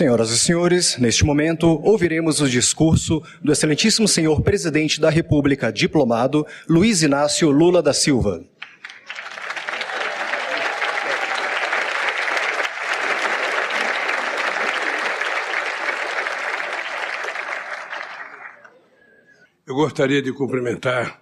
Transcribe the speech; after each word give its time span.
Senhoras 0.00 0.30
e 0.30 0.38
senhores, 0.38 0.96
neste 0.96 1.26
momento 1.26 1.66
ouviremos 1.84 2.40
o 2.40 2.48
discurso 2.48 3.22
do 3.44 3.52
excelentíssimo 3.52 4.08
senhor 4.08 4.40
presidente 4.40 4.98
da 4.98 5.10
República, 5.10 5.70
diplomado 5.70 6.46
Luiz 6.66 7.02
Inácio 7.02 7.50
Lula 7.50 7.82
da 7.82 7.92
Silva. 7.92 8.42
Eu 19.66 19.74
gostaria 19.74 20.22
de 20.22 20.32
cumprimentar 20.32 21.20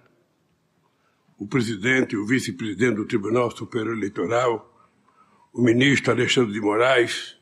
o 1.37 1.45
presidente 1.45 2.15
e 2.15 2.17
o 2.17 2.25
vice-presidente 2.25 2.95
do 2.95 3.05
Tribunal 3.05 3.51
Superior 3.51 3.97
Eleitoral, 3.97 4.73
o 5.53 5.61
ministro 5.61 6.13
Alexandre 6.13 6.53
de 6.53 6.61
Moraes 6.61 7.38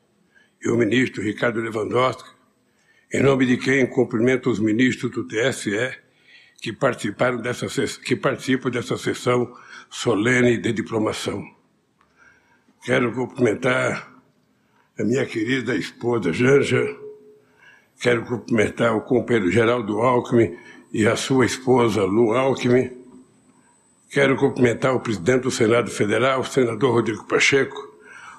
e 0.62 0.70
o 0.70 0.78
ministro 0.78 1.22
Ricardo 1.22 1.62
Lewandowski, 1.62 2.30
em 3.14 3.22
nome 3.22 3.46
de 3.46 3.58
quem 3.58 3.86
cumprimento 3.86 4.50
os 4.50 4.60
ministros 4.60 5.12
do 5.12 5.28
TSE 5.28 5.98
que 6.62 6.74
participaram 6.74 7.38
dessa 7.38 7.68
que 8.00 8.16
participam 8.16 8.70
dessa 8.70 8.98
sessão 8.98 9.54
solene 9.90 10.58
de 10.58 10.74
diplomação. 10.74 11.44
Quero 12.84 13.14
cumprimentar 13.14 14.12
a 15.00 15.04
minha 15.04 15.26
querida 15.26 15.76
esposa 15.76 16.34
Janja, 16.34 16.84
quero 18.00 18.26
cumprimentar 18.26 18.96
o 18.96 19.02
companheiro 19.02 19.52
Geraldo 19.52 20.02
Alckmin 20.02 20.58
e 20.92 21.08
a 21.08 21.16
sua 21.16 21.46
esposa 21.46 22.04
Lu 22.04 22.34
Alckmin. 22.34 22.92
Quero 24.10 24.36
cumprimentar 24.38 24.96
o 24.96 25.00
presidente 25.00 25.44
do 25.44 25.52
Senado 25.52 25.92
Federal, 25.92 26.40
o 26.40 26.46
senador 26.46 26.94
Rodrigo 26.94 27.28
Pacheco, 27.28 27.97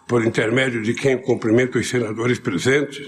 por 0.08 0.24
intermédio 0.24 0.82
de 0.82 0.94
quem 0.94 1.18
cumprimento 1.18 1.78
os 1.78 1.88
senadores 1.88 2.38
presentes. 2.38 3.06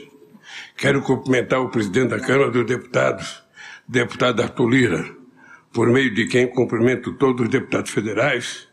Quero 0.77 1.00
cumprimentar 1.00 1.60
o 1.60 1.70
presidente 1.70 2.10
da 2.10 2.20
Câmara 2.20 2.50
dos 2.50 2.66
Deputados, 2.66 3.42
deputado 3.88 4.42
Arthur 4.42 4.68
Lira, 4.68 5.10
por 5.73 5.88
meio 5.88 6.12
de 6.15 6.26
quem 6.26 6.46
cumprimento 6.46 7.15
todos 7.15 7.46
os 7.46 7.48
deputados 7.48 7.90
federais, 7.90 8.68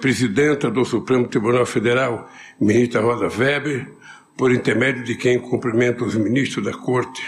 presidenta 0.00 0.70
do 0.70 0.84
Supremo 0.84 1.26
Tribunal 1.28 1.64
Federal, 1.64 2.30
ministra 2.60 3.00
Rosa 3.00 3.28
Weber, 3.28 3.88
por 4.36 4.52
intermédio 4.52 5.02
de 5.02 5.14
quem 5.14 5.38
cumprimento 5.38 6.04
os 6.04 6.14
ministros 6.14 6.64
da 6.64 6.72
Corte, 6.72 7.22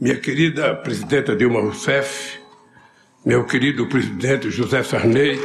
minha 0.00 0.16
querida 0.16 0.74
presidenta 0.76 1.36
Dilma 1.36 1.60
Rousseff, 1.60 2.38
meu 3.24 3.44
querido 3.44 3.86
presidente 3.86 4.50
José 4.50 4.82
Sarney, 4.82 5.38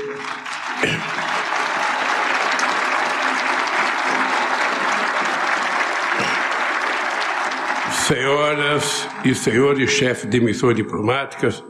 senhoras 8.16 9.10
e 9.26 9.36
senhores 9.36 9.92
chefes 9.92 10.30
de 10.30 10.40
missões 10.40 10.74
diplomáticas, 10.78 11.62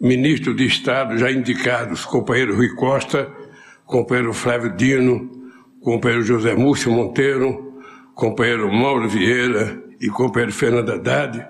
ministros 0.00 0.56
de 0.56 0.66
Estado 0.66 1.16
já 1.16 1.30
indicados, 1.30 2.04
companheiro 2.04 2.56
Rui 2.56 2.74
Costa, 2.74 3.30
companheiro 3.86 4.32
Flávio 4.32 4.74
Dino, 4.74 5.30
companheiro 5.80 6.24
José 6.24 6.56
Múcio 6.56 6.90
Monteiro, 6.90 7.80
companheiro 8.12 8.72
Mauro 8.72 9.08
Vieira 9.08 9.80
e 10.00 10.08
companheiro 10.08 10.52
Fernando 10.52 10.90
Haddad, 10.90 11.46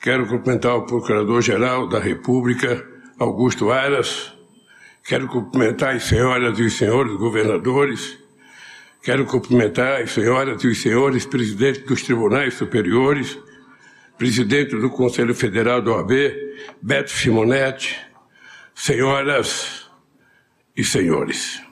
Quero 0.00 0.28
cumprimentar 0.28 0.76
o 0.76 0.86
Procurador-Geral 0.86 1.88
da 1.88 1.98
República, 1.98 2.86
Augusto 3.18 3.72
Aras. 3.72 4.32
Quero 5.04 5.26
cumprimentar 5.26 5.96
as 5.96 6.04
senhoras 6.04 6.56
e 6.60 6.62
os 6.62 6.76
senhores 6.76 7.16
governadores. 7.16 8.16
Quero 9.02 9.24
cumprimentar 9.26 10.02
as 10.02 10.10
senhoras 10.10 10.62
e 10.62 10.68
os 10.68 10.82
senhores 10.82 11.24
presidentes 11.24 11.82
dos 11.84 12.02
tribunais 12.02 12.54
superiores, 12.54 13.38
presidente 14.18 14.76
do 14.76 14.90
Conselho 14.90 15.34
Federal 15.34 15.80
do 15.80 15.92
OAB, 15.92 16.12
Beto 16.82 17.10
Simonetti, 17.10 17.96
senhoras 18.74 19.88
e 20.76 20.84
senhores. 20.84 21.62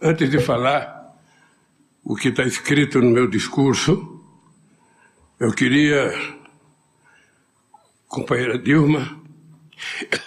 Antes 0.00 0.28
de 0.28 0.40
falar 0.40 1.16
o 2.02 2.14
que 2.16 2.28
está 2.28 2.42
escrito 2.42 3.00
no 3.00 3.10
meu 3.10 3.26
discurso, 3.26 4.20
eu 5.40 5.52
queria, 5.52 6.12
companheira 8.08 8.58
Dilma, 8.58 9.22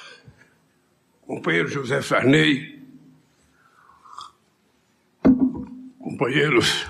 companheiro 1.28 1.68
José 1.68 2.02
Sarney, 2.02 2.77
companheiros 6.18 6.88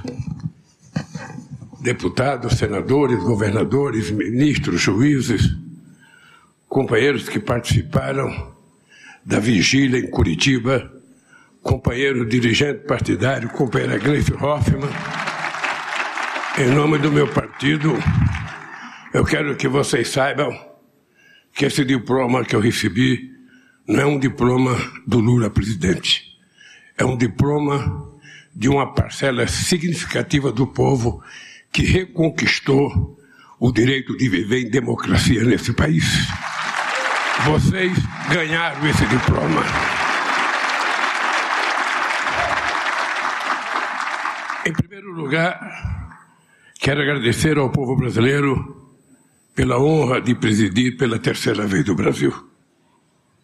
deputados, 1.82 2.58
senadores, 2.58 3.22
governadores, 3.22 4.10
ministros, 4.10 4.80
juízes, 4.80 5.54
companheiros 6.70 7.28
que 7.28 7.38
participaram 7.38 8.56
da 9.26 9.38
vigília 9.38 10.00
em 10.00 10.10
Curitiba, 10.10 10.90
companheiro 11.62 12.26
dirigente 12.26 12.86
partidário, 12.88 13.50
companheira 13.50 13.98
Gleice 13.98 14.34
Hoffmann, 14.34 14.90
em 16.60 16.72
nome 16.74 16.98
do 16.98 17.12
meu 17.12 17.28
partido, 17.28 17.98
eu 19.14 19.26
quero 19.26 19.58
que 19.58 19.68
vocês 19.68 20.08
saibam 20.08 20.58
que 21.54 21.66
esse 21.66 21.84
diploma 21.84 22.46
que 22.46 22.56
eu 22.56 22.62
recebi 22.62 23.30
não 23.86 24.00
é 24.00 24.06
um 24.06 24.18
diploma 24.18 24.74
do 25.06 25.20
Lula 25.20 25.50
presidente. 25.50 26.38
É 26.98 27.04
um 27.04 27.18
diploma 27.18 28.17
de 28.58 28.68
uma 28.68 28.94
parcela 28.94 29.46
significativa 29.48 30.52
do 30.52 30.66
povo 30.66 31.22
que 31.72 31.84
reconquistou 31.84 33.18
o 33.60 33.72
direito 33.72 34.18
de 34.18 34.28
viver 34.28 34.62
em 34.62 34.70
democracia 34.70 35.44
nesse 35.44 35.74
país. 35.74 36.06
Vocês 37.46 37.94
ganharam 38.32 38.88
esse 38.88 39.06
diploma. 39.06 39.64
Em 44.66 44.74
primeiro 44.74 45.12
lugar, 45.12 45.98
Quero 46.80 47.02
agradecer 47.02 47.58
ao 47.58 47.70
povo 47.70 47.96
brasileiro 47.96 48.88
pela 49.54 49.78
honra 49.78 50.22
de 50.22 50.34
presidir 50.36 50.96
pela 50.96 51.20
terceira 51.20 51.66
vez 51.66 51.90
o 51.90 51.96
Brasil. 51.96 52.34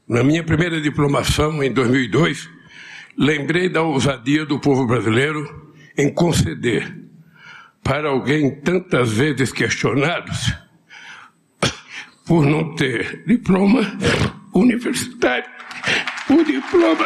Na 0.07 0.23
minha 0.23 0.43
primeira 0.43 0.79
diplomação, 0.79 1.61
em 1.61 1.69
2002, 1.69 2.49
lembrei 3.17 3.69
da 3.69 3.81
ousadia 3.81 4.45
do 4.45 4.59
povo 4.59 4.85
brasileiro 4.85 5.73
em 5.97 6.13
conceder 6.13 7.03
para 7.83 8.09
alguém 8.09 8.61
tantas 8.61 9.11
vezes 9.11 9.51
questionados 9.51 10.53
por 12.25 12.45
não 12.45 12.75
ter 12.75 13.23
diploma 13.25 13.81
universitário, 14.53 15.49
o 16.29 16.43
diploma 16.43 17.05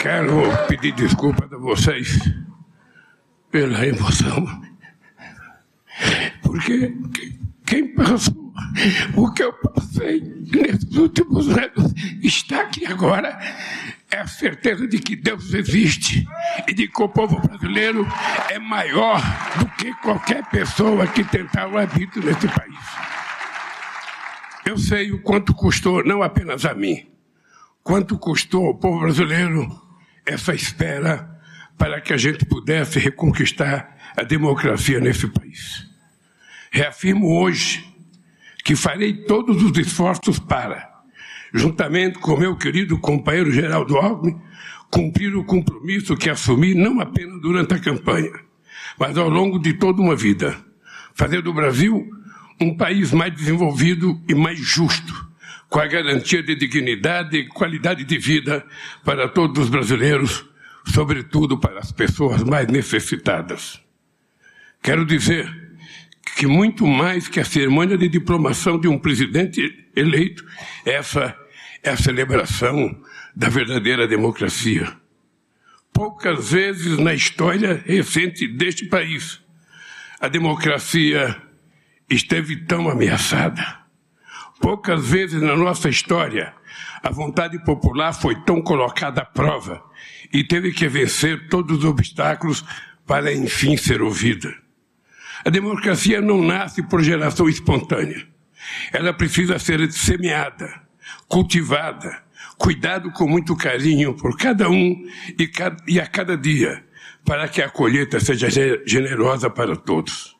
quero 0.00 0.42
pedir 0.66 0.92
desculpas 0.92 1.52
a 1.52 1.58
vocês 1.58 2.18
pela 3.50 3.86
emoção. 3.86 4.46
Porque 6.42 6.96
quem 7.66 7.94
passou 7.94 8.50
o 9.14 9.30
que 9.32 9.42
eu 9.42 9.52
passei 9.52 10.22
nesses 10.22 10.96
últimos 10.96 11.48
anos 11.50 11.92
está 12.22 12.62
aqui 12.62 12.86
agora 12.86 13.38
é 14.10 14.20
a 14.20 14.26
certeza 14.26 14.88
de 14.88 14.98
que 14.98 15.14
Deus 15.14 15.52
existe 15.52 16.26
e 16.66 16.72
de 16.72 16.88
que 16.88 17.02
o 17.02 17.08
povo 17.08 17.38
brasileiro 17.38 18.08
é 18.48 18.58
maior 18.58 19.20
do 19.58 19.66
que 19.76 19.92
qualquer 19.96 20.48
pessoa 20.48 21.06
que 21.06 21.22
tentar 21.24 21.68
o 21.68 21.76
habito 21.76 22.20
nesse 22.20 22.48
país. 22.48 22.78
Eu 24.64 24.78
sei 24.78 25.12
o 25.12 25.22
quanto 25.22 25.52
custou, 25.52 26.02
não 26.02 26.22
apenas 26.22 26.64
a 26.64 26.74
mim, 26.74 27.06
quanto 27.82 28.18
custou 28.18 28.66
ao 28.66 28.74
povo 28.74 29.00
brasileiro 29.00 29.89
essa 30.26 30.54
espera 30.54 31.28
para 31.78 32.00
que 32.00 32.12
a 32.12 32.16
gente 32.16 32.44
pudesse 32.44 32.98
reconquistar 32.98 33.96
a 34.16 34.22
democracia 34.22 35.00
nesse 35.00 35.26
país. 35.28 35.86
Reafirmo 36.70 37.40
hoje 37.40 37.84
que 38.64 38.76
farei 38.76 39.24
todos 39.24 39.62
os 39.62 39.76
esforços 39.78 40.38
para, 40.38 40.88
juntamente 41.52 42.18
com 42.18 42.36
meu 42.36 42.56
querido 42.56 42.98
companheiro 42.98 43.50
Geraldo 43.50 43.96
Alckmin, 43.96 44.40
cumprir 44.90 45.34
o 45.34 45.44
compromisso 45.44 46.16
que 46.16 46.28
assumi 46.28 46.74
não 46.74 47.00
apenas 47.00 47.40
durante 47.40 47.74
a 47.74 47.78
campanha, 47.78 48.32
mas 48.98 49.16
ao 49.16 49.28
longo 49.28 49.58
de 49.58 49.72
toda 49.74 50.02
uma 50.02 50.14
vida, 50.14 50.56
fazer 51.14 51.42
do 51.42 51.54
Brasil 51.54 52.06
um 52.60 52.76
país 52.76 53.12
mais 53.12 53.34
desenvolvido 53.34 54.20
e 54.28 54.34
mais 54.34 54.58
justo, 54.58 55.29
com 55.68 55.78
a 55.78 55.86
garantia 55.86 56.42
de 56.42 56.54
dignidade 56.54 57.36
e 57.36 57.46
qualidade 57.46 58.04
de 58.04 58.18
vida 58.18 58.64
para 59.04 59.28
todos 59.28 59.64
os 59.64 59.68
brasileiros, 59.68 60.44
sobretudo 60.86 61.58
para 61.58 61.78
as 61.78 61.92
pessoas 61.92 62.42
mais 62.42 62.66
necessitadas. 62.66 63.80
Quero 64.82 65.04
dizer 65.04 65.48
que 66.36 66.46
muito 66.46 66.86
mais 66.86 67.28
que 67.28 67.40
a 67.40 67.44
cerimônia 67.44 67.98
de 67.98 68.08
diplomação 68.08 68.78
de 68.78 68.88
um 68.88 68.98
presidente 68.98 69.88
eleito, 69.94 70.44
essa 70.84 71.36
é 71.82 71.90
a 71.90 71.96
celebração 71.96 73.00
da 73.34 73.48
verdadeira 73.48 74.06
democracia. 74.06 74.96
Poucas 75.92 76.52
vezes 76.52 76.98
na 76.98 77.12
história 77.12 77.82
recente 77.84 78.46
deste 78.46 78.86
país 78.86 79.40
a 80.20 80.28
democracia 80.28 81.40
esteve 82.08 82.56
tão 82.56 82.88
ameaçada. 82.88 83.79
Poucas 84.60 85.06
vezes 85.06 85.40
na 85.40 85.56
nossa 85.56 85.88
história 85.88 86.54
a 87.02 87.10
vontade 87.10 87.58
popular 87.64 88.12
foi 88.12 88.34
tão 88.44 88.60
colocada 88.60 89.22
à 89.22 89.24
prova 89.24 89.82
e 90.30 90.44
teve 90.44 90.70
que 90.70 90.86
vencer 90.86 91.48
todos 91.48 91.78
os 91.78 91.84
obstáculos 91.84 92.62
para 93.06 93.32
enfim 93.32 93.76
ser 93.78 94.02
ouvida. 94.02 94.54
A 95.44 95.48
democracia 95.48 96.20
não 96.20 96.42
nasce 96.42 96.82
por 96.82 97.02
geração 97.02 97.48
espontânea. 97.48 98.28
Ela 98.92 99.14
precisa 99.14 99.58
ser 99.58 99.90
semeada, 99.90 100.82
cultivada, 101.26 102.22
cuidado 102.58 103.10
com 103.12 103.26
muito 103.26 103.56
carinho 103.56 104.14
por 104.14 104.36
cada 104.36 104.68
um 104.68 104.94
e 105.88 105.98
a 105.98 106.06
cada 106.06 106.36
dia, 106.36 106.84
para 107.24 107.48
que 107.48 107.62
a 107.62 107.70
colheita 107.70 108.20
seja 108.20 108.48
generosa 108.86 109.48
para 109.48 109.74
todos. 109.74 110.38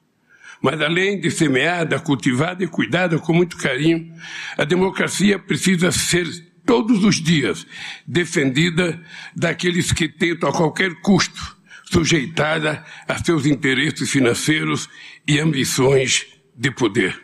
Mas 0.63 0.81
além 0.81 1.19
de 1.19 1.31
semeada, 1.31 1.99
cultivada 1.99 2.63
e 2.63 2.69
cuidada 2.69 3.19
com 3.19 3.33
muito 3.33 3.57
carinho, 3.57 4.13
a 4.59 4.65
democracia 4.65 5.39
precisa 5.39 5.91
ser 5.91 6.27
todos 6.67 7.03
os 7.03 7.17
dias 7.17 7.67
defendida 8.07 9.01
daqueles 9.35 9.91
que 9.93 10.09
tentam 10.09 10.49
a 10.49 10.53
qualquer 10.53 10.95
custo 11.01 11.59
sujeitada 11.91 12.85
a 13.09 13.23
seus 13.23 13.47
interesses 13.47 14.09
financeiros 14.11 14.89
e 15.27 15.41
ambições 15.41 16.27
de 16.57 16.71
poder. 16.71 17.21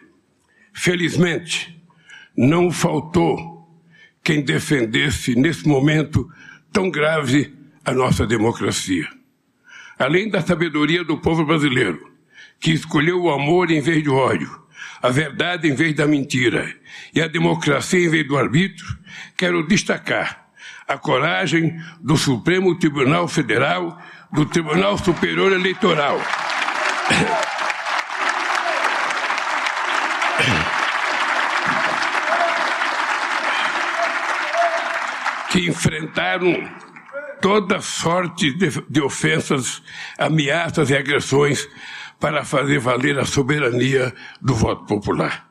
Felizmente, 0.72 1.80
não 2.36 2.70
faltou 2.70 3.56
quem 4.24 4.42
defendesse 4.42 5.36
nesse 5.36 5.68
momento 5.68 6.28
tão 6.72 6.90
grave 6.90 7.54
a 7.84 7.92
nossa 7.92 8.26
democracia. 8.26 9.08
Além 9.96 10.28
da 10.28 10.42
sabedoria 10.42 11.04
do 11.04 11.18
povo 11.18 11.44
brasileiro, 11.44 12.15
que 12.60 12.72
escolheu 12.72 13.22
o 13.22 13.30
amor 13.30 13.70
em 13.70 13.80
vez 13.80 14.02
do 14.02 14.14
ódio, 14.14 14.50
a 15.02 15.10
verdade 15.10 15.68
em 15.68 15.74
vez 15.74 15.94
da 15.94 16.06
mentira 16.06 16.74
e 17.14 17.20
a 17.20 17.28
democracia 17.28 18.04
em 18.04 18.08
vez 18.08 18.26
do 18.26 18.36
arbítrio, 18.36 18.86
quero 19.36 19.66
destacar 19.66 20.46
a 20.88 20.96
coragem 20.96 21.80
do 22.00 22.16
Supremo 22.16 22.78
Tribunal 22.78 23.26
Federal, 23.26 24.00
do 24.32 24.46
Tribunal 24.46 24.96
Superior 24.98 25.52
Eleitoral. 25.52 26.20
que 35.50 35.68
enfrentaram 35.70 36.68
toda 37.40 37.80
sorte 37.80 38.52
de, 38.52 38.68
de 38.90 39.00
ofensas, 39.00 39.82
ameaças 40.18 40.90
e 40.90 40.96
agressões 40.96 41.66
para 42.20 42.44
fazer 42.44 42.78
valer 42.78 43.18
a 43.18 43.24
soberania 43.24 44.12
do 44.40 44.54
voto 44.54 44.84
popular. 44.86 45.50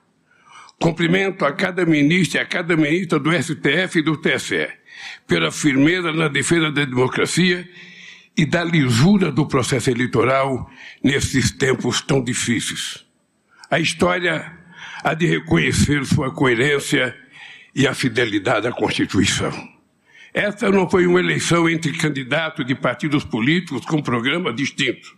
Cumprimento 0.79 1.45
a 1.45 1.53
cada 1.53 1.85
ministro 1.85 2.37
e 2.37 2.41
a 2.41 2.45
cada 2.45 2.75
ministra 2.75 3.19
do 3.19 3.31
STF 3.31 3.99
e 3.99 4.01
do 4.01 4.17
TSE 4.17 4.67
pela 5.27 5.51
firmeza 5.51 6.11
na 6.11 6.27
defesa 6.27 6.71
da 6.71 6.85
democracia 6.85 7.67
e 8.37 8.45
da 8.45 8.63
lisura 8.63 9.31
do 9.31 9.47
processo 9.47 9.89
eleitoral 9.89 10.69
nesses 11.03 11.51
tempos 11.51 12.01
tão 12.01 12.21
difíceis. 12.21 13.05
A 13.69 13.79
história 13.79 14.51
há 15.03 15.13
de 15.13 15.25
reconhecer 15.25 16.05
sua 16.05 16.31
coerência 16.31 17.15
e 17.73 17.87
a 17.87 17.93
fidelidade 17.93 18.67
à 18.67 18.71
Constituição. 18.71 19.51
Essa 20.33 20.69
não 20.69 20.89
foi 20.89 21.07
uma 21.07 21.19
eleição 21.19 21.69
entre 21.69 21.93
candidatos 21.93 22.65
de 22.65 22.75
partidos 22.75 23.23
políticos 23.23 23.85
com 23.85 24.01
programas 24.01 24.53
distintos. 24.55 25.15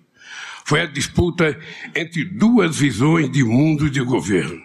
Foi 0.68 0.82
a 0.82 0.86
disputa 0.86 1.58
entre 1.96 2.26
duas 2.26 2.78
visões 2.78 3.32
de 3.32 3.42
mundo 3.42 3.90
de 3.90 4.02
governo. 4.02 4.62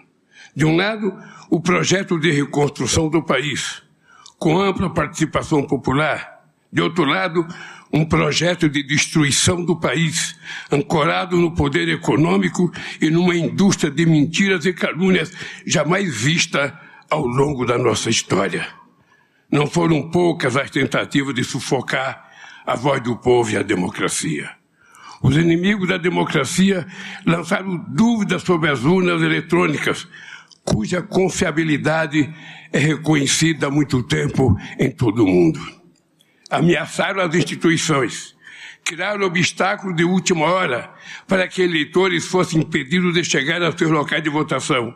De 0.53 0.65
um 0.65 0.75
lado, 0.75 1.17
o 1.49 1.61
projeto 1.61 2.19
de 2.19 2.29
reconstrução 2.29 3.07
do 3.07 3.23
país, 3.23 3.81
com 4.37 4.59
ampla 4.59 4.89
participação 4.89 5.63
popular. 5.63 6.43
De 6.69 6.81
outro 6.81 7.05
lado, 7.05 7.47
um 7.93 8.03
projeto 8.03 8.67
de 8.67 8.83
destruição 8.83 9.63
do 9.63 9.79
país, 9.79 10.35
ancorado 10.69 11.37
no 11.37 11.55
poder 11.55 11.87
econômico 11.87 12.69
e 12.99 13.09
numa 13.09 13.33
indústria 13.33 13.89
de 13.89 14.05
mentiras 14.05 14.65
e 14.65 14.73
calúnias 14.73 15.31
jamais 15.65 16.13
vista 16.13 16.77
ao 17.09 17.25
longo 17.25 17.65
da 17.65 17.77
nossa 17.77 18.09
história. 18.09 18.67
Não 19.49 19.67
foram 19.67 20.11
poucas 20.11 20.57
as 20.57 20.69
tentativas 20.69 21.33
de 21.33 21.45
sufocar 21.45 22.29
a 22.65 22.75
voz 22.75 23.01
do 23.01 23.15
povo 23.15 23.51
e 23.51 23.55
a 23.55 23.63
democracia. 23.63 24.62
Os 25.23 25.37
inimigos 25.37 25.87
da 25.87 25.97
democracia 25.97 26.85
lançaram 27.25 27.77
dúvidas 27.87 28.43
sobre 28.43 28.69
as 28.69 28.83
urnas 28.83 29.21
eletrônicas, 29.21 30.07
cuja 30.63 31.01
confiabilidade 31.01 32.31
é 32.71 32.77
reconhecida 32.77 33.67
há 33.67 33.71
muito 33.71 34.03
tempo 34.03 34.55
em 34.77 34.91
todo 34.91 35.23
o 35.23 35.27
mundo. 35.27 35.59
Ameaçaram 36.49 37.21
as 37.21 37.33
instituições, 37.33 38.35
criaram 38.83 39.25
obstáculos 39.25 39.95
de 39.95 40.03
última 40.03 40.45
hora 40.45 40.93
para 41.27 41.47
que 41.47 41.61
eleitores 41.61 42.27
fossem 42.27 42.59
impedidos 42.59 43.13
de 43.13 43.23
chegar 43.23 43.63
aos 43.63 43.75
seus 43.75 43.89
locais 43.89 44.21
de 44.21 44.29
votação 44.29 44.93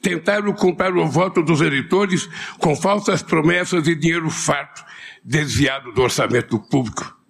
Tentaram 0.00 0.52
comprar 0.52 0.94
o 0.96 1.06
voto 1.06 1.42
dos 1.42 1.60
eleitores 1.60 2.28
com 2.58 2.76
falsas 2.76 3.22
promessas 3.22 3.86
e 3.86 3.94
dinheiro 3.94 4.30
farto 4.30 4.84
desviado 5.24 5.92
do 5.92 6.02
orçamento 6.02 6.58
público. 6.58 7.23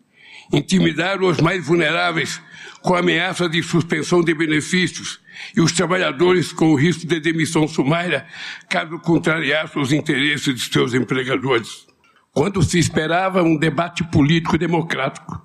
Intimidaram 0.52 1.26
os 1.28 1.40
mais 1.40 1.66
vulneráveis 1.66 2.40
com 2.82 2.94
ameaça 2.94 3.48
de 3.48 3.62
suspensão 3.62 4.22
de 4.22 4.34
benefícios 4.34 5.20
e 5.56 5.60
os 5.60 5.72
trabalhadores 5.72 6.52
com 6.52 6.66
o 6.66 6.76
risco 6.76 7.06
de 7.06 7.18
demissão 7.18 7.66
sumária 7.66 8.26
caso 8.68 8.98
contrariassem 8.98 9.80
os 9.80 9.92
interesses 9.92 10.54
de 10.54 10.72
seus 10.72 10.92
empregadores. 10.92 11.86
Quando 12.30 12.62
se 12.62 12.78
esperava 12.78 13.42
um 13.42 13.56
debate 13.56 14.04
político 14.04 14.58
democrático, 14.58 15.40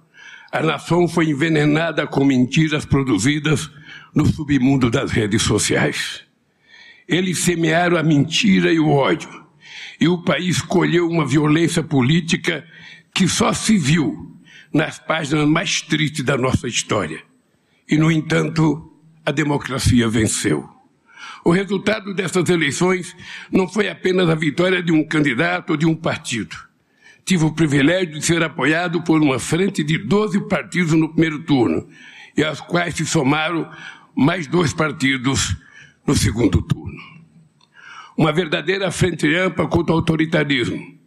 a 0.52 0.62
nação 0.62 1.08
foi 1.08 1.30
envenenada 1.30 2.08
com 2.08 2.26
mentiras 2.26 2.84
produzidas 2.84 3.70
no 4.14 4.26
submundo 4.26 4.90
das 4.90 5.12
redes 5.12 5.44
sociais. 5.44 6.22
Eles 7.08 7.40
semearam 7.40 7.96
a 7.96 8.04
mentira 8.04 8.74
e 8.74 8.80
o 8.80 8.90
ódio. 8.90 9.30
E 10.02 10.08
o 10.08 10.24
país 10.24 10.58
escolheu 10.58 11.08
uma 11.08 11.26
violência 11.26 11.84
política 11.84 12.66
que 13.14 13.28
só 13.28 13.54
se 13.54 13.78
viu 13.78 14.39
nas 14.74 15.00
páginas 15.00 15.48
mais 15.48 15.82
tristes 15.82 16.24
da 16.24 16.38
nossa 16.38 16.68
história. 16.68 17.24
E, 17.88 17.98
no 17.98 18.12
entanto, 18.12 18.94
a 19.26 19.32
democracia 19.32 20.08
venceu. 20.08 20.70
O 21.44 21.52
resultado 21.52 22.14
dessas 22.14 22.50
eleições 22.50 23.16
não 23.52 23.68
foi 23.68 23.88
apenas 23.88 24.30
a 24.30 24.36
vitória 24.36 24.84
de 24.84 24.92
um 24.92 25.04
candidato 25.04 25.72
ou 25.72 25.78
de 25.78 25.86
um 25.86 25.96
partido. 25.96 26.56
Tive 27.26 27.46
o 27.46 27.52
privilégio 27.52 28.20
de 28.20 28.26
ser 28.26 28.44
apoiado 28.44 29.02
por 29.04 29.22
uma 29.22 29.40
frente 29.40 29.84
de 29.84 29.98
12 29.98 30.48
partidos 30.48 30.94
no 30.94 31.10
primeiro 31.10 31.44
turno, 31.44 31.88
e 32.36 32.44
aos 32.44 32.62
quais 32.62 32.96
se 32.96 33.06
somaram 33.06 33.70
mais 34.16 34.48
dois 34.48 34.74
partidos 34.74 35.56
no 36.06 36.16
segundo 36.16 36.62
turno. 36.62 37.00
Uma 38.18 38.32
verdadeira 38.32 38.92
frente 38.92 39.34
ampla 39.36 39.68
contra 39.68 39.94
o 39.94 39.98
autoritarismo, 39.98 40.98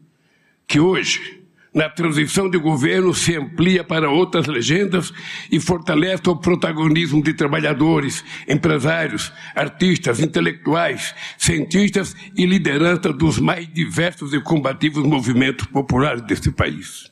que 0.66 0.81
hoje, 0.81 1.42
na 1.75 1.88
transição 1.88 2.50
de 2.50 2.59
governo, 2.59 3.14
se 3.14 3.35
amplia 3.35 3.83
para 3.83 4.11
outras 4.11 4.47
legendas 4.47 5.12
e 5.50 5.59
fortalece 5.59 6.29
o 6.29 6.37
protagonismo 6.37 7.23
de 7.23 7.33
trabalhadores, 7.33 8.23
empresários, 8.47 9.33
artistas, 9.55 10.21
intelectuais, 10.21 11.14
cientistas 11.38 12.14
e 12.37 12.45
liderança 12.45 13.12
dos 13.12 13.38
mais 13.38 13.67
diversos 13.73 14.35
e 14.35 14.41
combativos 14.41 15.02
movimentos 15.05 15.67
populares 15.67 16.23
desse 16.23 16.50
país. 16.50 17.11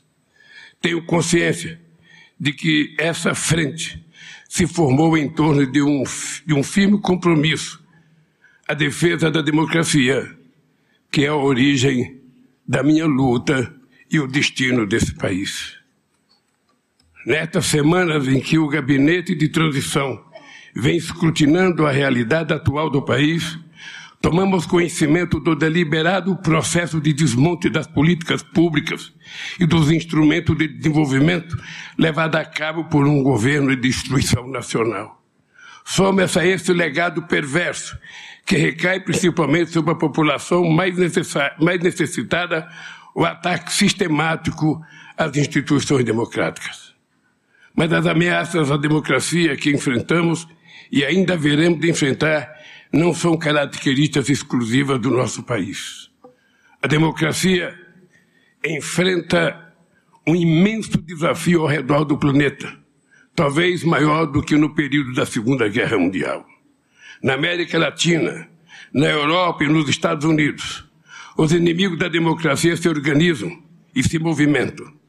Tenho 0.81 1.03
consciência 1.07 1.81
de 2.39 2.53
que 2.53 2.95
essa 2.99 3.35
frente 3.35 4.05
se 4.49 4.67
formou 4.67 5.17
em 5.17 5.29
torno 5.29 5.65
de 5.71 5.81
um, 5.81 6.03
de 6.47 6.53
um 6.53 6.63
firme 6.63 7.01
compromisso 7.01 7.81
a 8.69 8.75
defesa 8.75 9.31
da 9.31 9.41
democracia, 9.41 10.37
que 11.11 11.25
é 11.25 11.29
a 11.29 11.35
origem 11.35 12.21
da 12.67 12.83
minha 12.83 13.07
luta 13.07 13.80
e 14.11 14.19
o 14.19 14.27
destino 14.27 14.87
desse 14.87 15.15
país. 15.15 15.79
Nestas 17.25 17.67
semanas 17.67 18.27
em 18.27 18.41
que 18.41 18.59
o 18.59 18.69
gabinete 18.69 19.35
de 19.35 19.49
transição 19.49 20.25
vem 20.75 20.97
escrutinando 20.97 21.87
a 21.87 21.91
realidade 21.91 22.53
atual 22.53 22.89
do 22.89 23.03
país, 23.03 23.59
tomamos 24.21 24.67
conhecimento 24.67 25.39
do 25.39 25.55
deliberado 25.55 26.35
processo 26.37 27.01
de 27.01 27.13
desmonte 27.13 27.69
das 27.69 27.87
políticas 27.87 28.43
públicas 28.43 29.13
e 29.59 29.67
dos 29.67 29.91
instrumentos 29.91 30.57
de 30.57 30.69
desenvolvimento 30.69 31.57
levado 31.99 32.37
a 32.37 32.45
cabo 32.45 32.85
por 32.85 33.07
um 33.07 33.23
governo 33.23 33.69
de 33.71 33.77
destruição 33.77 34.49
nacional. 34.49 35.21
Soma-se 35.85 36.39
a 36.39 36.47
esse 36.47 36.73
legado 36.73 37.23
perverso, 37.23 37.99
que 38.47 38.57
recai 38.57 39.01
principalmente 39.01 39.71
sobre 39.71 39.93
a 39.93 39.97
população 39.97 40.69
mais, 40.69 40.95
mais 41.59 41.81
necessitada, 41.81 42.69
o 43.21 43.25
ataque 43.27 43.71
sistemático 43.71 44.83
às 45.15 45.37
instituições 45.37 46.07
democráticas. 46.07 46.95
Mas 47.77 47.93
as 47.93 48.07
ameaças 48.07 48.71
à 48.71 48.79
democracia 48.79 49.55
que 49.59 49.71
enfrentamos 49.71 50.49
e 50.91 51.05
ainda 51.05 51.37
veremos 51.37 51.81
de 51.81 51.91
enfrentar 51.91 52.51
não 52.91 53.13
são 53.13 53.37
características 53.37 54.31
exclusivas 54.31 54.99
do 54.99 55.11
nosso 55.11 55.43
país. 55.43 56.11
A 56.83 56.87
democracia 56.87 57.79
enfrenta 58.65 59.71
um 60.27 60.35
imenso 60.35 60.97
desafio 61.03 61.61
ao 61.61 61.69
redor 61.69 62.05
do 62.05 62.17
planeta, 62.17 62.75
talvez 63.35 63.85
maior 63.85 64.25
do 64.25 64.43
que 64.43 64.57
no 64.57 64.75
período 64.75 65.13
da 65.13 65.27
Segunda 65.27 65.69
Guerra 65.69 65.99
Mundial. 65.99 66.47
Na 67.23 67.35
América 67.35 67.79
Latina, 67.79 68.49
na 68.95 69.09
Europa 69.09 69.63
e 69.63 69.69
nos 69.69 69.91
Estados 69.91 70.25
Unidos, 70.25 70.90
os 71.37 71.53
inimigos 71.53 71.99
da 71.99 72.09
democracia 72.09 72.77
se 72.77 72.89
organizam 72.89 73.63
e 73.95 74.03
se 74.03 74.19
movimentam 74.19 75.01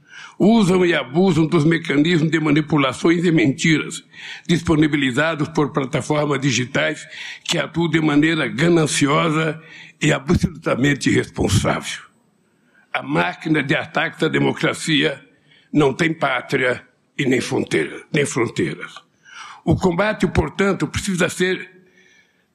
usam 0.43 0.83
e 0.83 0.91
abusam 0.91 1.45
dos 1.45 1.63
mecanismos 1.63 2.31
de 2.31 2.39
manipulações 2.39 3.23
e 3.23 3.31
mentiras 3.31 4.03
disponibilizados 4.47 5.47
por 5.49 5.71
plataformas 5.71 6.41
digitais 6.41 7.07
que 7.43 7.59
atuam 7.59 7.87
de 7.87 8.01
maneira 8.01 8.47
gananciosa 8.47 9.61
e 10.01 10.11
absolutamente 10.11 11.11
irresponsável. 11.11 12.01
A 12.91 13.03
máquina 13.03 13.61
de 13.61 13.75
ataque 13.75 14.25
à 14.25 14.27
democracia 14.27 15.23
não 15.71 15.93
tem 15.93 16.11
pátria 16.11 16.83
e 17.15 17.23
nem, 17.23 17.39
fronteira, 17.39 18.01
nem 18.11 18.25
fronteiras. 18.25 18.95
O 19.63 19.75
combate, 19.75 20.25
portanto, 20.25 20.87
precisa 20.87 21.29
ser 21.29 21.69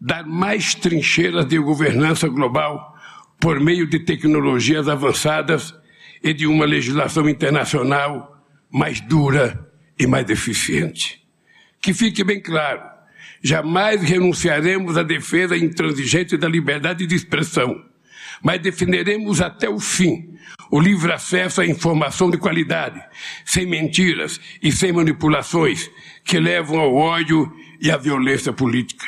dar 0.01 0.27
mais 0.27 0.75
trincheiras 0.75 1.47
de 1.47 1.57
governança 1.57 2.27
global 2.27 2.96
por 3.39 3.61
meio 3.61 3.87
de 3.87 4.01
tecnologias 4.01 4.89
avançadas 4.89 5.75
e 6.23 6.33
de 6.33 6.47
uma 6.47 6.65
legislação 6.65 7.29
internacional 7.29 8.45
mais 8.71 9.01
dura 9.01 9.71
e 9.99 10.07
mais 10.07 10.29
eficiente. 10.29 11.23
Que 11.81 11.95
fique 11.95 12.25
bem 12.25 12.41
claro, 12.41 12.83
jamais 13.43 14.03
renunciaremos 14.03 14.97
à 14.97 15.03
defesa 15.03 15.57
intransigente 15.57 16.37
da 16.37 16.49
liberdade 16.49 17.07
de 17.07 17.15
expressão, 17.15 17.85
mas 18.43 18.61
defenderemos 18.61 19.41
até 19.41 19.69
o 19.69 19.79
fim 19.79 20.37
o 20.71 20.81
livre 20.81 21.13
acesso 21.13 21.61
à 21.61 21.67
informação 21.67 22.31
de 22.31 22.39
qualidade, 22.39 23.01
sem 23.45 23.67
mentiras 23.67 24.41
e 24.63 24.73
sem 24.73 24.93
manipulações 24.93 25.91
que 26.25 26.41
levam 26.41 26.81
ao 26.81 26.95
ódio 26.95 27.53
e 27.81 27.91
à 27.91 27.97
violência 27.97 28.53
política. 28.53 29.07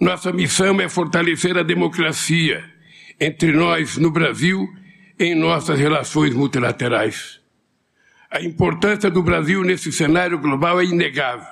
Nossa 0.00 0.32
missão 0.32 0.80
é 0.80 0.88
fortalecer 0.88 1.58
a 1.58 1.62
democracia 1.62 2.69
entre 3.20 3.52
nós 3.52 3.98
no 3.98 4.10
Brasil 4.10 4.66
em 5.18 5.34
nossas 5.34 5.78
relações 5.78 6.34
multilaterais. 6.34 7.38
A 8.30 8.40
importância 8.40 9.10
do 9.10 9.22
Brasil 9.22 9.62
nesse 9.62 9.92
cenário 9.92 10.38
global 10.38 10.80
é 10.80 10.84
inegável. 10.84 11.46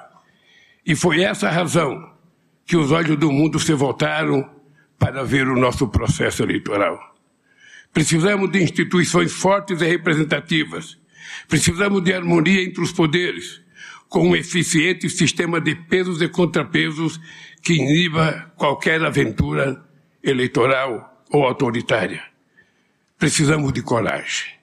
E 0.87 0.97
foi 0.97 1.23
essa 1.23 1.49
a 1.49 1.53
razão 1.53 2.11
que 2.65 2.77
os 2.77 2.91
olhos 2.91 3.19
do 3.19 3.31
mundo 3.31 3.59
se 3.59 3.75
voltaram 3.75 4.49
para 4.99 5.23
ver 5.23 5.49
o 5.49 5.59
nosso 5.59 5.89
processo 5.89 6.43
eleitoral. 6.43 6.99
Precisamos 7.93 8.51
de 8.51 8.63
instituições 8.63 9.33
fortes 9.33 9.83
e 9.83 9.87
representativas. 9.87 10.99
Precisamos 11.47 12.03
de 12.03 12.13
harmonia 12.13 12.63
entre 12.63 12.83
os 12.83 12.93
poderes, 12.93 13.61
com 14.09 14.31
um 14.31 14.37
eficiente 14.37 15.11
sistema 15.11 15.61
de 15.61 15.75
pesos 15.75 16.23
e 16.23 16.29
contrapesos 16.29 17.21
que 17.63 17.75
iniba 17.75 18.53
qualquer 18.57 19.03
aventura 19.03 19.85
eleitoral 20.23 21.18
ou 21.31 21.45
autoritária. 21.45 22.23
Precisamos 23.19 23.73
de 23.73 23.83
coragem. 23.83 24.59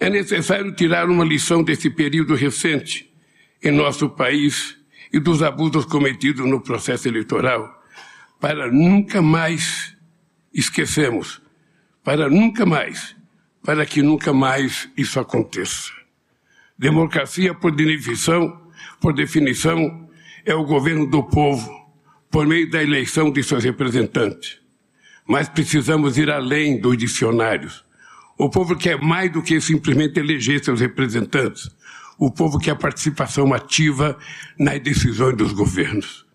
É 0.00 0.10
necessário 0.10 0.74
tirar 0.74 1.08
uma 1.08 1.24
lição 1.24 1.62
desse 1.62 1.88
período 1.90 2.34
recente 2.34 3.12
em 3.62 3.70
nosso 3.70 4.08
país 4.08 4.76
e 5.12 5.20
dos 5.20 5.42
abusos 5.42 5.84
cometidos 5.84 6.48
no 6.48 6.60
processo 6.60 7.06
eleitoral, 7.06 7.82
para 8.40 8.70
nunca 8.72 9.22
mais 9.22 9.96
esquecemos, 10.52 11.40
para 12.02 12.28
nunca 12.28 12.66
mais, 12.66 13.14
para 13.62 13.86
que 13.86 14.02
nunca 14.02 14.32
mais 14.32 14.88
isso 14.96 15.20
aconteça. 15.20 15.92
Democracia, 16.76 17.54
por 17.54 17.70
definição, 17.70 18.60
por 19.00 19.12
definição, 19.12 20.08
é 20.44 20.54
o 20.54 20.64
governo 20.64 21.06
do 21.06 21.22
povo, 21.22 21.70
por 22.30 22.46
meio 22.46 22.68
da 22.70 22.82
eleição 22.82 23.30
de 23.30 23.42
seus 23.42 23.62
representantes. 23.62 24.61
Mas 25.32 25.48
precisamos 25.48 26.18
ir 26.18 26.30
além 26.30 26.78
dos 26.78 26.94
dicionários. 26.94 27.82
O 28.36 28.50
povo 28.50 28.76
quer 28.76 29.00
mais 29.00 29.32
do 29.32 29.40
que 29.40 29.58
simplesmente 29.62 30.20
eleger 30.20 30.62
seus 30.62 30.78
representantes. 30.78 31.70
O 32.18 32.30
povo 32.30 32.58
quer 32.58 32.76
participação 32.76 33.54
ativa 33.54 34.18
nas 34.58 34.78
decisões 34.80 35.34
dos 35.34 35.54
governos. 35.54 36.26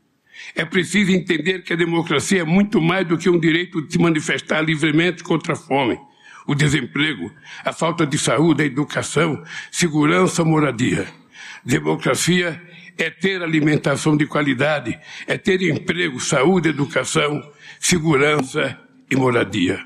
É 0.55 0.65
preciso 0.65 1.11
entender 1.11 1.61
que 1.61 1.73
a 1.73 1.75
democracia 1.75 2.41
é 2.41 2.43
muito 2.43 2.81
mais 2.81 3.07
do 3.07 3.19
que 3.19 3.29
um 3.29 3.39
direito 3.39 3.83
de 3.83 3.93
se 3.93 3.99
manifestar 3.99 4.61
livremente 4.61 5.23
contra 5.23 5.53
a 5.53 5.55
fome, 5.55 5.99
o 6.47 6.55
desemprego, 6.55 7.31
a 7.63 7.71
falta 7.71 8.03
de 8.03 8.17
saúde, 8.17 8.63
a 8.63 8.65
educação, 8.65 9.43
segurança, 9.71 10.43
moradia. 10.43 11.05
Democracia 11.63 12.59
é 12.97 13.11
ter 13.11 13.43
alimentação 13.43 14.17
de 14.17 14.25
qualidade, 14.25 14.99
é 15.27 15.37
ter 15.37 15.61
emprego, 15.61 16.19
saúde, 16.19 16.69
educação, 16.69 17.47
segurança 17.79 18.86
e 19.09 19.15
moradia. 19.15 19.85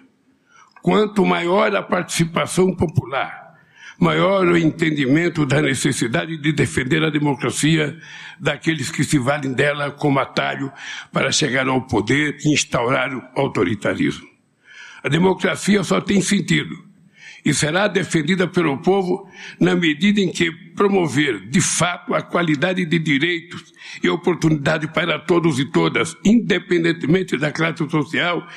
Quanto 0.81 1.25
maior 1.25 1.75
a 1.75 1.83
participação 1.83 2.75
popular, 2.75 3.55
maior 3.99 4.47
o 4.47 4.57
entendimento 4.57 5.45
da 5.45 5.61
necessidade 5.61 6.37
de 6.37 6.51
defender 6.51 7.03
a 7.03 7.11
democracia 7.11 7.99
daqueles 8.39 8.89
que 8.89 9.03
se 9.03 9.19
valem 9.19 9.53
dela 9.53 9.91
como 9.91 10.19
atalho 10.19 10.71
para 11.11 11.31
chegar 11.31 11.67
ao 11.67 11.83
poder 11.83 12.37
e 12.43 12.51
instaurar 12.51 13.13
o 13.15 13.21
autoritarismo. 13.35 14.27
A 15.03 15.07
democracia 15.07 15.83
só 15.83 16.01
tem 16.01 16.19
sentido 16.19 16.75
e 17.45 17.53
será 17.53 17.87
defendida 17.87 18.47
pelo 18.47 18.77
povo 18.79 19.27
na 19.59 19.75
medida 19.75 20.19
em 20.19 20.31
que 20.31 20.51
promover, 20.75 21.47
de 21.49 21.61
fato, 21.61 22.13
a 22.13 22.21
qualidade 22.21 22.85
de 22.85 22.99
direitos 22.99 23.73
e 24.01 24.09
oportunidade 24.09 24.87
para 24.87 25.19
todos 25.19 25.59
e 25.59 25.65
todas, 25.65 26.15
independentemente 26.23 27.37
da 27.37 27.51
classe 27.51 27.87
social 27.89 28.47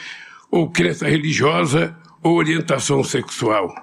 ou 0.55 0.71
crença 0.71 1.09
religiosa 1.09 1.97
ou 2.23 2.37
orientação 2.37 3.03
sexual. 3.03 3.75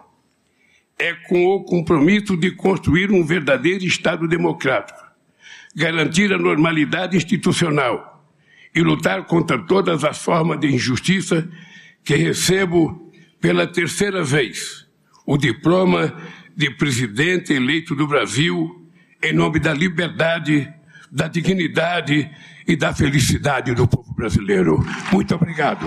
É 0.98 1.12
com 1.28 1.48
o 1.48 1.66
compromisso 1.66 2.38
de 2.38 2.52
construir 2.52 3.12
um 3.12 3.26
verdadeiro 3.26 3.84
Estado 3.84 4.26
democrático, 4.26 4.98
garantir 5.76 6.32
a 6.32 6.38
normalidade 6.38 7.18
institucional 7.18 8.26
e 8.74 8.82
lutar 8.82 9.26
contra 9.26 9.60
todas 9.60 10.06
as 10.06 10.20
formas 10.20 10.62
de 10.62 10.74
injustiça 10.74 11.46
que 12.06 12.16
recebo 12.16 13.12
pela 13.42 13.68
terceira 13.68 14.24
vez 14.24 14.88
o 15.26 15.38
diploma 15.38 16.16
de 16.56 16.70
presidente 16.70 17.52
eleito 17.52 17.94
do 17.94 18.08
Brasil 18.08 18.90
em 19.22 19.34
nome 19.34 19.60
da 19.60 19.74
liberdade, 19.74 20.72
da 21.12 21.28
dignidade 21.28 22.32
e 22.66 22.78
da 22.78 22.94
felicidade 22.94 23.76
do 23.76 23.86
povo 23.86 24.14
brasileiro. 24.14 24.80
Muito 25.12 25.36
obrigado. 25.36 25.86